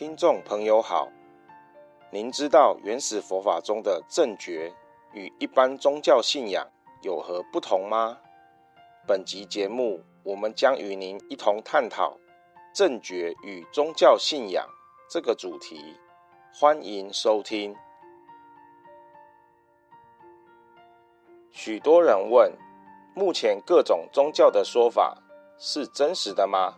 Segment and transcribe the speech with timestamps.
[0.00, 1.10] 听众朋友好，
[2.10, 4.72] 您知道原始佛法中的正觉
[5.12, 6.66] 与一般宗教信仰
[7.02, 8.16] 有何不同吗？
[9.06, 12.16] 本集节目我们将与您一同探讨
[12.72, 14.66] 正觉与宗教信仰
[15.10, 15.94] 这个主题，
[16.50, 17.76] 欢迎收听。
[21.50, 22.50] 许多人问：
[23.14, 25.18] 目前各种宗教的说法
[25.58, 26.74] 是真实的吗？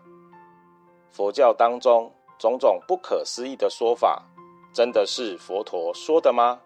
[1.12, 4.20] 佛教当中种种不可思议的说法，
[4.74, 6.60] 真的是佛陀说的吗？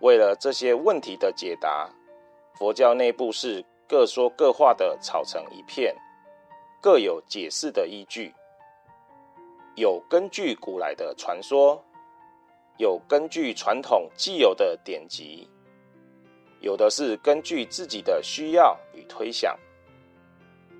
[0.00, 1.88] 为了这些问题的解答，
[2.58, 5.94] 佛教内部是各说各话的吵成一片，
[6.82, 8.34] 各有解释的依据。
[9.76, 11.80] 有根据古来的传说，
[12.76, 15.48] 有根据传统既有的典籍，
[16.58, 19.56] 有的是根据自己的需要与推想。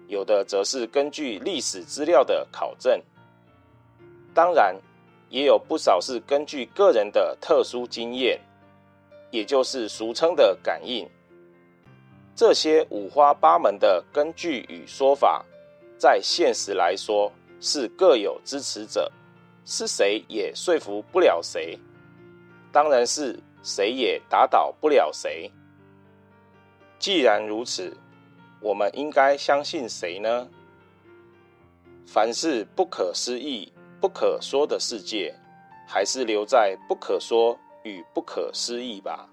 [0.08, 3.00] 有的则是根据历史资料的考证，
[4.34, 4.76] 当然
[5.30, 8.40] 也有不少是根据个人的特殊经验，
[9.30, 11.08] 也就是俗称的感应。
[12.34, 15.44] 这些五花八门的根据与说法，
[15.96, 19.10] 在现实来说是各有支持者，
[19.64, 21.78] 是谁也说服不了谁，
[22.72, 25.48] 当然是谁也打倒不了谁。
[26.98, 27.96] 既然如此，
[28.60, 30.48] 我们应该相信谁呢？
[32.06, 33.72] 凡是不可思议、
[34.04, 35.34] 不可说的世界，
[35.88, 39.26] 还是留在不可说与不可思议吧。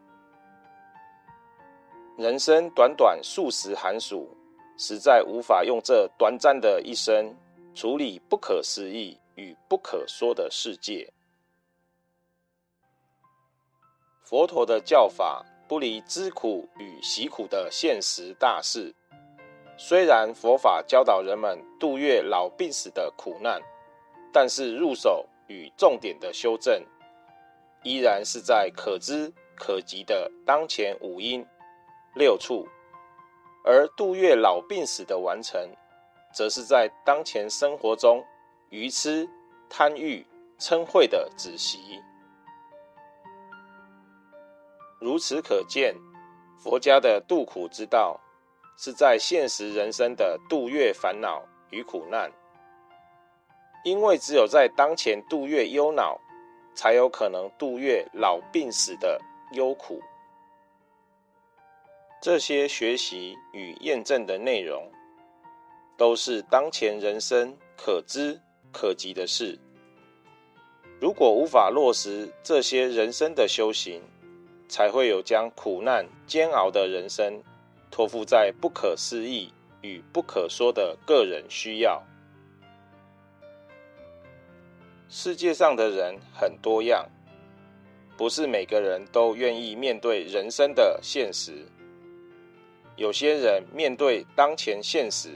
[2.17, 4.29] 人生短短数十寒暑，
[4.77, 7.35] 实在无法用这短暂的一生
[7.75, 11.11] 处理不可思议与不可说的世界。
[14.23, 18.95] 佛陀的教法不离知苦与喜苦的现实大事。
[19.77, 23.61] 虽然佛法教导人们度越老病死的苦难，
[24.33, 26.83] 但是入手与重点的修正，
[27.83, 31.45] 依然是在可知可及的当前五阴
[32.15, 32.65] 六处；
[33.63, 35.61] 而度越老病死的完成，
[36.33, 38.23] 则是在当前生活中
[38.69, 39.27] 愚痴、
[39.69, 40.25] 贪欲、
[40.59, 41.79] 嗔恚的止息。
[44.99, 45.95] 如此可见，
[46.57, 48.19] 佛家的度苦之道。
[48.77, 52.31] 是在现实人生的度越烦恼与苦难，
[53.83, 56.19] 因为只有在当前度越忧恼，
[56.75, 59.19] 才有可能度越老病死的
[59.53, 60.01] 忧苦。
[62.21, 64.91] 这些学习与验证的内容，
[65.97, 68.39] 都是当前人生可知
[68.71, 69.57] 可及的事。
[70.99, 74.03] 如果无法落实这些人生的修行，
[74.69, 77.41] 才会有将苦难煎熬的人生。
[77.89, 82.01] 托付在不可思议与不可说的个人需要。
[85.13, 87.05] 世界上的人很多样，
[88.15, 91.65] 不是每个人都愿意面对人生的现实。
[92.95, 95.31] 有些人面对当前现实，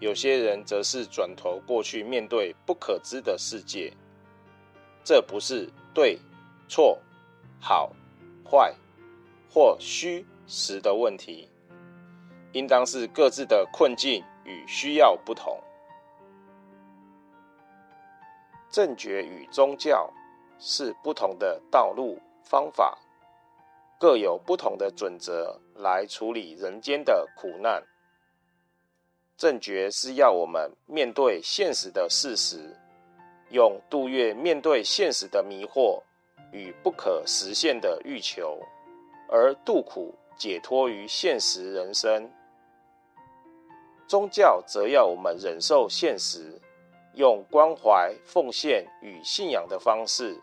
[0.00, 3.92] 有些人则是转头过去面对不可知的世界。
[5.04, 6.18] 这不是对、
[6.68, 6.98] 错、
[7.60, 7.94] 好、
[8.44, 8.74] 坏
[9.48, 11.48] 或虚实的问题，
[12.50, 15.62] 应当是各自的困境与需要不同。
[18.74, 20.12] 正觉与宗教
[20.58, 22.98] 是不同的道路方法，
[24.00, 27.80] 各有不同的准则来处理人间的苦难。
[29.36, 32.76] 正觉是要我们面对现实的事实，
[33.50, 36.02] 用度越面对现实的迷惑
[36.50, 38.58] 与不可实现的欲求，
[39.28, 40.12] 而度苦。
[40.36, 42.28] 解脱于现实人生，
[44.08, 46.60] 宗教则要我们忍受现实，
[47.14, 50.40] 用关怀、奉献与信仰的方式，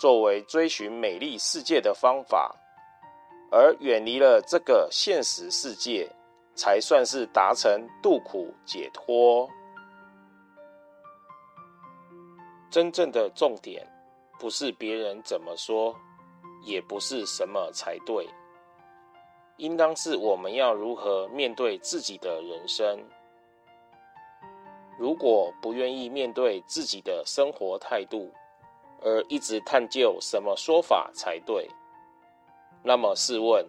[0.00, 2.54] 作为追寻美丽世界的方法，
[3.50, 6.10] 而远离了这个现实世界，
[6.54, 9.48] 才算是达成度苦解脱。
[12.70, 13.86] 真正的重点，
[14.38, 15.94] 不是别人怎么说，
[16.64, 18.28] 也不是什么才对。
[19.58, 22.98] 应当是我们要如何面对自己的人生。
[25.02, 28.32] 如果不愿意面对自己的生活态度，
[29.00, 31.68] 而一直探究什么说法才对，
[32.84, 33.66] 那么试问，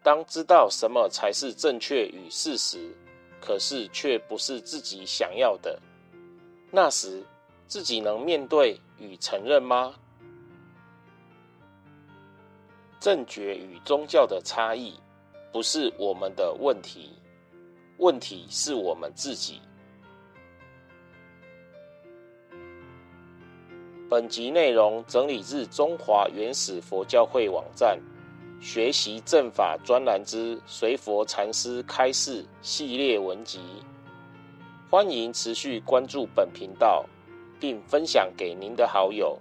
[0.00, 2.96] 当知道什么才是正确与事实，
[3.40, 5.76] 可是却不是自己想要的，
[6.70, 7.20] 那时
[7.66, 9.92] 自己能面对与承认吗？
[13.00, 14.94] 正觉与宗教的差异。
[15.52, 17.10] 不是我们的问题，
[17.98, 19.60] 问题是我们自己。
[24.10, 27.96] 本集内容整理自中华原始佛教会网站
[28.60, 33.60] 学习正法专栏之随佛禅师开示系列文集，
[34.90, 37.06] 欢迎持续关注本频道，
[37.60, 39.38] 并分享给您的好友。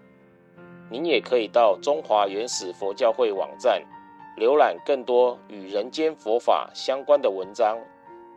[0.88, 3.84] 您也可以到中华原始佛教会网站
[4.38, 7.76] 浏览更多与人间佛法相关的文章。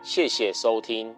[0.02, 1.14] 谢谢收听。